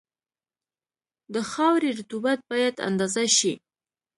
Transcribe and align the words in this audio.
د 1.33 1.35
خاورې 1.51 1.89
رطوبت 1.99 2.39
باید 2.51 2.75
اندازه 2.87 3.23
شي 3.37 3.53